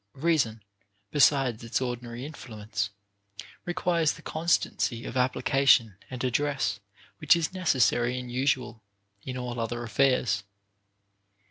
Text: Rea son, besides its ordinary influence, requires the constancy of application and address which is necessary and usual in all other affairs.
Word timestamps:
Rea 0.15 0.35
son, 0.35 0.63
besides 1.11 1.63
its 1.63 1.79
ordinary 1.79 2.25
influence, 2.25 2.89
requires 3.65 4.13
the 4.13 4.23
constancy 4.23 5.05
of 5.05 5.15
application 5.15 5.95
and 6.09 6.23
address 6.23 6.79
which 7.19 7.35
is 7.35 7.53
necessary 7.53 8.17
and 8.17 8.31
usual 8.31 8.81
in 9.21 9.37
all 9.37 9.59
other 9.59 9.83
affairs. 9.83 10.41